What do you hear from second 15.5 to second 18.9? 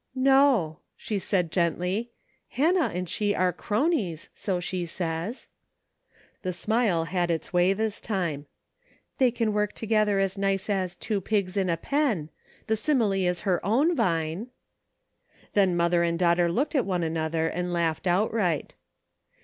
Then mother and daughter looked at one another and laughed outright.